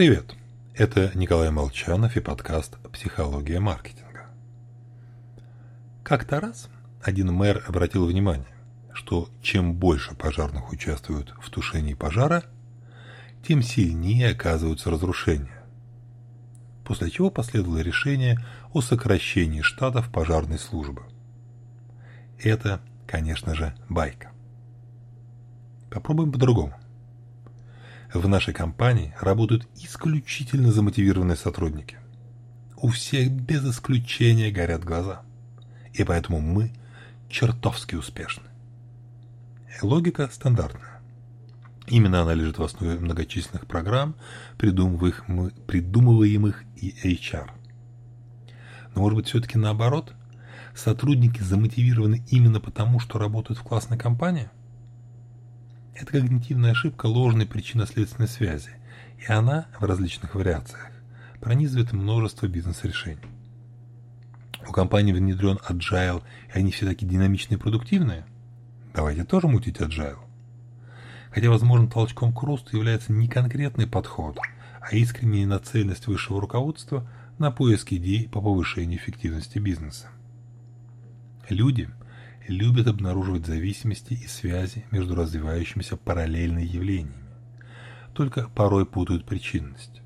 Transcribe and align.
Привет! 0.00 0.34
Это 0.72 1.10
Николай 1.14 1.50
Молчанов 1.50 2.16
и 2.16 2.20
подкаст 2.20 2.78
«Психология 2.90 3.60
маркетинга». 3.60 4.28
Как-то 6.02 6.40
раз 6.40 6.70
один 7.02 7.34
мэр 7.34 7.62
обратил 7.68 8.06
внимание, 8.06 8.48
что 8.94 9.28
чем 9.42 9.74
больше 9.74 10.14
пожарных 10.14 10.72
участвуют 10.72 11.34
в 11.38 11.50
тушении 11.50 11.92
пожара, 11.92 12.44
тем 13.46 13.60
сильнее 13.60 14.30
оказываются 14.30 14.90
разрушения. 14.90 15.62
После 16.82 17.10
чего 17.10 17.30
последовало 17.30 17.80
решение 17.80 18.42
о 18.72 18.80
сокращении 18.80 19.60
штатов 19.60 20.10
пожарной 20.10 20.58
службы. 20.58 21.02
Это, 22.38 22.80
конечно 23.06 23.54
же, 23.54 23.74
байка. 23.90 24.32
Попробуем 25.90 26.32
по-другому. 26.32 26.79
В 28.12 28.26
нашей 28.26 28.52
компании 28.52 29.14
работают 29.20 29.68
исключительно 29.76 30.72
замотивированные 30.72 31.36
сотрудники. 31.36 31.96
У 32.76 32.88
всех 32.88 33.30
без 33.30 33.64
исключения 33.64 34.50
горят 34.50 34.84
глаза. 34.84 35.22
И 35.92 36.02
поэтому 36.02 36.40
мы 36.40 36.72
чертовски 37.28 37.94
успешны. 37.94 38.44
Логика 39.80 40.28
стандартная. 40.32 41.00
Именно 41.86 42.22
она 42.22 42.34
лежит 42.34 42.58
в 42.58 42.64
основе 42.64 42.98
многочисленных 42.98 43.66
программ, 43.66 44.16
придумываемых, 44.58 46.64
и 46.76 47.16
HR. 47.16 47.50
Но 48.94 49.02
может 49.02 49.16
быть 49.16 49.28
все-таки 49.28 49.56
наоборот? 49.56 50.14
Сотрудники 50.74 51.42
замотивированы 51.42 52.24
именно 52.28 52.60
потому, 52.60 52.98
что 52.98 53.18
работают 53.18 53.60
в 53.60 53.62
классной 53.62 53.98
компании? 53.98 54.50
Это 55.94 56.12
когнитивная 56.12 56.72
ошибка 56.72 57.06
ложной 57.06 57.46
причинно-следственной 57.46 58.28
связи, 58.28 58.70
и 59.18 59.30
она 59.30 59.66
в 59.78 59.84
различных 59.84 60.34
вариациях 60.34 60.90
пронизывает 61.40 61.92
множество 61.92 62.46
бизнес-решений. 62.46 63.18
У 64.68 64.72
компании 64.72 65.12
внедрен 65.12 65.58
agile, 65.68 66.22
и 66.54 66.58
они 66.58 66.70
все 66.70 66.86
такие 66.86 67.06
динамичные 67.06 67.58
и 67.58 67.60
продуктивные? 67.60 68.24
Давайте 68.94 69.24
тоже 69.24 69.48
мутить 69.48 69.78
agile. 69.78 70.18
Хотя, 71.30 71.48
возможно, 71.48 71.88
толчком 71.88 72.32
к 72.32 72.42
росту 72.42 72.76
является 72.76 73.12
не 73.12 73.28
конкретный 73.28 73.86
подход, 73.86 74.38
а 74.80 74.94
искренняя 74.94 75.46
нацеленность 75.46 76.06
высшего 76.06 76.40
руководства 76.40 77.08
на 77.38 77.50
поиск 77.50 77.92
идей 77.92 78.28
по 78.28 78.40
повышению 78.40 78.98
эффективности 78.98 79.58
бизнеса. 79.58 80.08
Люди 81.48 81.88
любят 82.48 82.86
обнаруживать 82.86 83.46
зависимости 83.46 84.14
и 84.14 84.26
связи 84.26 84.84
между 84.90 85.14
развивающимися 85.14 85.96
параллельными 85.96 86.62
явлениями, 86.62 87.28
только 88.14 88.48
порой 88.48 88.86
путают 88.86 89.24
причинность. 89.24 90.02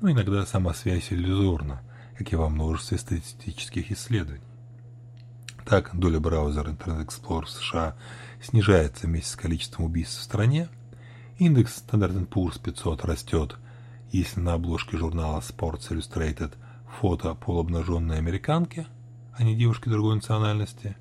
Но 0.00 0.10
иногда 0.10 0.46
сама 0.46 0.74
связь 0.74 1.12
иллюзорна, 1.12 1.82
как 2.16 2.32
и 2.32 2.36
во 2.36 2.48
множестве 2.48 2.98
статистических 2.98 3.92
исследований. 3.92 4.44
Так, 5.64 5.90
доля 5.92 6.18
браузера 6.20 6.70
Internet 6.70 7.06
Explorer 7.06 7.44
в 7.44 7.50
США 7.50 7.94
снижается 8.42 9.06
вместе 9.06 9.30
с 9.30 9.36
количеством 9.36 9.84
убийств 9.84 10.18
в 10.18 10.22
стране, 10.22 10.68
индекс 11.38 11.84
Standard 11.86 12.28
Poor's 12.28 12.60
500 12.60 13.04
растет, 13.04 13.56
если 14.10 14.40
на 14.40 14.54
обложке 14.54 14.96
журнала 14.96 15.40
Sports 15.40 15.90
Illustrated 15.90 16.54
фото 16.98 17.34
полуобнаженной 17.34 18.18
американки, 18.18 18.86
а 19.32 19.44
не 19.44 19.54
девушки 19.56 19.88
другой 19.88 20.16
национальности. 20.16 20.96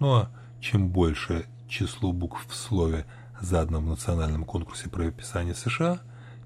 Ну 0.00 0.14
а 0.14 0.30
чем 0.60 0.88
больше 0.88 1.46
число 1.68 2.12
букв 2.12 2.46
в 2.48 2.54
слове 2.54 3.06
заданном 3.40 3.86
в 3.86 3.88
национальном 3.88 4.44
конкурсе 4.44 4.88
правописания 4.88 5.54
США, 5.54 6.00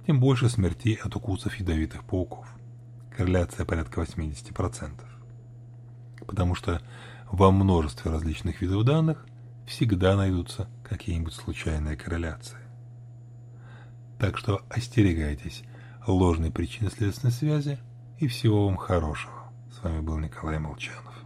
тем 0.07 0.21
больше 0.21 0.49
смертей 0.49 0.95
от 0.95 1.15
укусов 1.17 1.55
ядовитых 1.57 2.05
пауков. 2.05 2.47
Корреляция 3.17 3.65
порядка 3.65 4.01
80%. 4.01 4.91
Потому 6.27 6.55
что 6.55 6.81
во 7.31 7.51
множестве 7.51 8.11
различных 8.11 8.61
видов 8.61 8.85
данных 8.85 9.27
всегда 9.67 10.17
найдутся 10.17 10.69
какие-нибудь 10.83 11.35
случайные 11.35 11.97
корреляции. 11.97 12.59
Так 14.19 14.39
что 14.39 14.63
остерегайтесь 14.69 15.63
ложной 16.07 16.51
причинно-следственной 16.51 17.33
связи 17.33 17.79
и 18.19 18.27
всего 18.29 18.67
вам 18.67 18.77
хорошего. 18.77 19.53
С 19.73 19.83
вами 19.83 20.01
был 20.01 20.19
Николай 20.19 20.59
Молчанов. 20.59 21.22